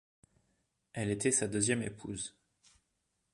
[0.93, 2.35] Elle était sa deuxième épouse.